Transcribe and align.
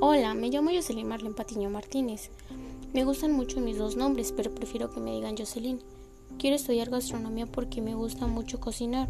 Hola, 0.00 0.32
me 0.34 0.48
llamo 0.48 0.70
Jocelyn 0.72 1.08
Marlene 1.08 1.34
Patiño 1.34 1.70
Martínez. 1.70 2.30
Me 2.94 3.02
gustan 3.02 3.32
mucho 3.32 3.60
mis 3.60 3.78
dos 3.78 3.96
nombres, 3.96 4.30
pero 4.30 4.54
prefiero 4.54 4.90
que 4.90 5.00
me 5.00 5.10
digan 5.10 5.36
Jocelyn. 5.36 5.80
Quiero 6.38 6.54
estudiar 6.54 6.88
gastronomía 6.88 7.46
porque 7.46 7.82
me 7.82 7.96
gusta 7.96 8.28
mucho 8.28 8.60
cocinar. 8.60 9.08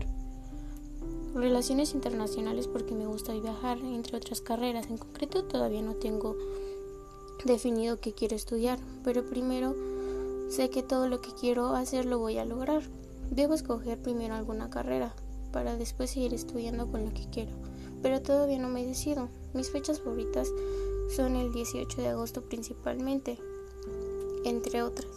Relaciones 1.35 1.93
internacionales 1.93 2.69
porque 2.69 2.95
me 2.95 3.07
gusta 3.07 3.35
viajar, 3.35 3.77
entre 3.81 4.17
otras 4.17 4.41
carreras. 4.41 4.87
En 4.89 4.97
concreto 4.97 5.45
todavía 5.45 5.83
no 5.83 5.93
tengo 5.95 6.37
definido 7.45 8.01
qué 8.01 8.15
quiero 8.15 8.35
estudiar, 8.35 8.79
pero 9.05 9.29
primero 9.29 9.77
sé 10.49 10.71
que 10.71 10.83
todo 10.83 11.07
lo 11.07 11.21
que 11.21 11.33
quiero 11.39 11.75
hacer 11.77 12.07
lo 12.07 12.19
voy 12.19 12.39
a 12.39 12.47
lograr. 12.47 12.81
Debo 13.31 13.53
escoger 13.53 14.01
primero 14.01 14.35
alguna 14.35 14.71
carrera 14.71 15.15
para 15.53 15.77
después 15.77 16.13
seguir 16.13 16.33
estudiando 16.33 16.91
con 16.91 17.05
lo 17.05 17.13
que 17.13 17.29
quiero, 17.31 17.53
pero 18.03 18.23
todavía 18.23 18.59
no 18.59 18.69
me 18.69 18.85
decido. 18.85 19.29
Mis 19.55 19.71
fechas 19.71 20.01
favoritas 20.01 20.49
son 21.15 21.37
el 21.37 21.53
18 21.53 22.01
de 22.01 22.09
agosto 22.09 22.43
principalmente, 22.43 23.39
entre 24.45 24.83
otras. 24.83 25.11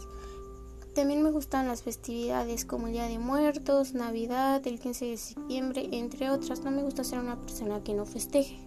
También 0.94 1.23
me 1.23 1.31
gustan 1.31 1.70
las 1.70 1.84
festividades 1.84 2.66
como 2.66 2.88
el 2.88 2.94
Día 2.94 3.07
de 3.07 3.17
Muertos, 3.17 3.94
Navidad, 3.94 4.66
el 4.67 4.77
15 4.77 5.05
de 5.05 5.17
septiembre, 5.17 5.88
entre 5.94 6.30
otras. 6.30 6.62
No 6.62 6.71
me 6.71 6.84
gusta 6.84 7.05
ser 7.05 7.20
una 7.20 7.40
persona 7.40 7.81
que 7.81 7.94
no 7.94 8.05
festeje. 8.05 8.59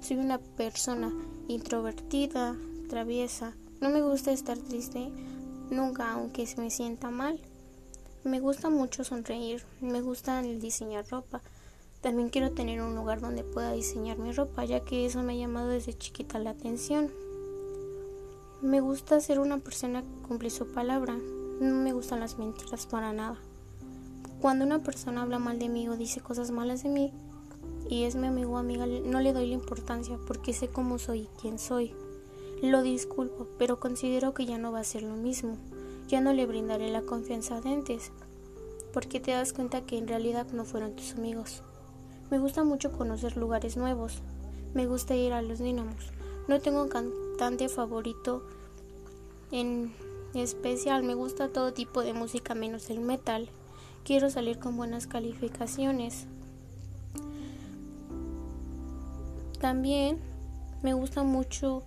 Soy 0.00 0.18
una 0.18 0.38
persona 0.38 1.12
introvertida, 1.48 2.56
traviesa. 2.88 3.56
No 3.80 3.90
me 3.90 4.02
gusta 4.02 4.30
estar 4.30 4.56
triste 4.56 5.10
nunca, 5.70 6.12
aunque 6.12 6.46
se 6.46 6.60
me 6.60 6.70
sienta 6.70 7.10
mal. 7.10 7.40
Me 8.22 8.38
gusta 8.38 8.70
mucho 8.70 9.02
sonreír, 9.02 9.64
me 9.80 10.00
gusta 10.00 10.40
el 10.40 10.60
diseñar 10.60 11.08
ropa. 11.08 11.42
También 12.04 12.28
quiero 12.28 12.50
tener 12.50 12.82
un 12.82 12.94
lugar 12.94 13.22
donde 13.22 13.44
pueda 13.44 13.72
diseñar 13.72 14.18
mi 14.18 14.30
ropa, 14.32 14.66
ya 14.66 14.80
que 14.80 15.06
eso 15.06 15.22
me 15.22 15.32
ha 15.32 15.36
llamado 15.36 15.68
desde 15.68 15.96
chiquita 15.96 16.38
la 16.38 16.50
atención. 16.50 17.10
Me 18.60 18.82
gusta 18.82 19.18
ser 19.20 19.38
una 19.38 19.60
persona 19.60 20.02
que 20.02 20.28
cumple 20.28 20.50
su 20.50 20.66
palabra. 20.66 21.16
No 21.60 21.76
me 21.76 21.94
gustan 21.94 22.20
las 22.20 22.36
mentiras 22.36 22.84
para 22.84 23.14
nada. 23.14 23.38
Cuando 24.42 24.66
una 24.66 24.82
persona 24.82 25.22
habla 25.22 25.38
mal 25.38 25.58
de 25.58 25.70
mí 25.70 25.88
o 25.88 25.96
dice 25.96 26.20
cosas 26.20 26.50
malas 26.50 26.82
de 26.82 26.90
mí 26.90 27.14
y 27.88 28.04
es 28.04 28.16
mi 28.16 28.26
amigo 28.26 28.52
o 28.52 28.58
amiga, 28.58 28.84
no 28.84 29.20
le 29.20 29.32
doy 29.32 29.46
la 29.46 29.54
importancia 29.54 30.18
porque 30.26 30.52
sé 30.52 30.68
cómo 30.68 30.98
soy 30.98 31.20
y 31.20 31.28
quién 31.40 31.58
soy. 31.58 31.94
Lo 32.60 32.82
disculpo, 32.82 33.46
pero 33.58 33.80
considero 33.80 34.34
que 34.34 34.44
ya 34.44 34.58
no 34.58 34.72
va 34.72 34.80
a 34.80 34.84
ser 34.84 35.04
lo 35.04 35.16
mismo 35.16 35.56
ya 36.08 36.20
no 36.20 36.32
le 36.32 36.46
brindaré 36.46 36.90
la 36.90 37.02
confianza 37.02 37.60
de 37.60 37.70
antes, 37.70 38.12
porque 38.92 39.20
te 39.20 39.32
das 39.32 39.52
cuenta 39.52 39.86
que 39.86 39.96
en 39.96 40.06
realidad 40.06 40.46
no 40.52 40.64
fueron 40.64 40.94
tus 40.94 41.12
amigos. 41.12 41.62
Me 42.30 42.38
gusta 42.38 42.64
mucho 42.64 42.92
conocer 42.92 43.36
lugares 43.36 43.76
nuevos, 43.76 44.22
me 44.74 44.86
gusta 44.86 45.14
ir 45.14 45.32
a 45.32 45.42
los 45.42 45.58
dinamos. 45.58 46.12
No 46.48 46.60
tengo 46.60 46.82
un 46.82 46.88
cantante 46.88 47.68
favorito 47.68 48.42
en 49.50 49.92
especial, 50.34 51.04
me 51.04 51.14
gusta 51.14 51.48
todo 51.48 51.72
tipo 51.72 52.02
de 52.02 52.12
música 52.12 52.54
menos 52.54 52.90
el 52.90 53.00
metal. 53.00 53.48
Quiero 54.04 54.30
salir 54.30 54.58
con 54.58 54.76
buenas 54.76 55.06
calificaciones. 55.06 56.26
También 59.60 60.18
me 60.82 60.92
gusta 60.92 61.22
mucho 61.22 61.84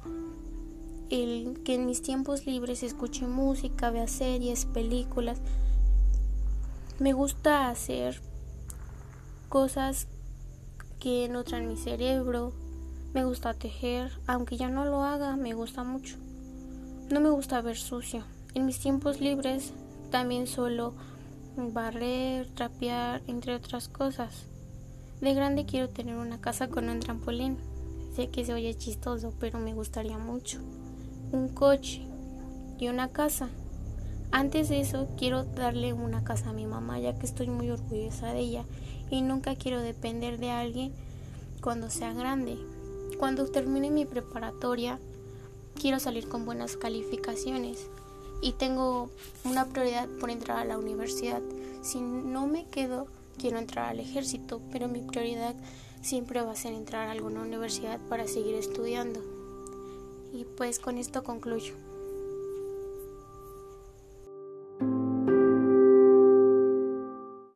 el 1.10 1.62
que 1.64 1.76
en 1.76 1.86
mis 1.86 2.02
tiempos 2.02 2.46
libres 2.46 2.84
escuche 2.84 3.28
música, 3.28 3.92
vea 3.92 4.08
series, 4.08 4.66
películas. 4.66 5.40
Me 7.00 7.14
gusta 7.14 7.70
hacer 7.70 8.20
cosas 9.50 10.08
que 11.00 11.30
nutran 11.30 11.68
mi 11.68 11.78
cerebro. 11.78 12.54
Me 13.14 13.24
gusta 13.24 13.54
tejer, 13.54 14.12
aunque 14.28 14.58
ya 14.58 14.70
no 14.70 14.86
lo 14.86 15.04
haga, 15.04 15.36
me 15.36 15.54
gusta 15.54 15.84
mucho. 15.84 16.18
No 17.10 17.22
me 17.22 17.30
gusta 17.30 17.62
ver 17.62 17.78
sucio. 17.78 18.24
En 18.54 18.66
mis 18.66 18.80
tiempos 18.80 19.22
libres 19.22 19.74
también 20.12 20.48
suelo 20.48 20.94
barrer, 21.56 22.48
trapear, 22.54 23.22
entre 23.28 23.56
otras 23.56 23.88
cosas. 23.88 24.46
De 25.22 25.34
grande 25.34 25.66
quiero 25.66 25.90
tener 25.90 26.16
una 26.16 26.40
casa 26.40 26.68
con 26.68 26.90
un 26.90 27.00
trampolín. 27.00 27.58
Sé 28.16 28.30
que 28.30 28.46
se 28.46 28.54
oye 28.54 28.76
chistoso, 28.76 29.34
pero 29.40 29.60
me 29.60 29.74
gustaría 29.74 30.18
mucho 30.18 30.60
un 31.32 31.50
coche 31.50 32.08
y 32.80 32.88
una 32.88 33.10
casa. 33.10 33.50
Antes 34.32 34.68
de 34.70 34.82
eso 34.82 35.08
quiero 35.18 35.44
darle 35.44 35.94
una 35.94 36.24
casa 36.24 36.50
a 36.50 36.54
mi 36.54 36.66
mamá 36.66 37.00
ya 37.00 37.18
que 37.18 37.26
estoy 37.26 37.48
muy 37.48 37.70
orgullosa 37.70 38.34
de 38.34 38.40
ella 38.40 38.66
y 39.10 39.22
nunca 39.22 39.56
quiero 39.56 39.82
depender 39.82 40.38
de 40.38 40.52
alguien 40.52 40.92
cuando 41.62 41.90
sea 41.90 42.14
grande. 42.14 42.58
Cuando 43.20 43.48
termine 43.48 43.90
mi 43.90 44.06
preparatoria 44.06 45.00
quiero 45.80 46.00
salir 46.00 46.28
con 46.28 46.46
buenas 46.46 46.76
calificaciones 46.76 47.88
y 48.42 48.52
tengo 48.52 49.10
una 49.46 49.66
prioridad 49.66 50.08
por 50.20 50.30
entrar 50.30 50.60
a 50.60 50.66
la 50.66 50.78
universidad. 50.78 51.42
Si 51.82 52.02
no 52.02 52.48
me 52.48 52.66
quedo 52.66 53.08
quiero 53.38 53.60
entrar 53.60 53.90
al 53.90 54.00
ejército, 54.00 54.62
pero 54.72 54.88
mi 54.88 55.02
prioridad 55.02 55.56
siempre 56.02 56.42
va 56.42 56.52
a 56.52 56.56
ser 56.56 56.74
entrar 56.74 57.08
a 57.08 57.12
alguna 57.12 57.42
universidad 57.42 58.00
para 58.10 58.28
seguir 58.28 58.56
estudiando. 58.56 59.22
Y 60.34 60.44
pues 60.44 60.80
con 60.80 60.98
esto 60.98 61.24
concluyo. 61.24 61.87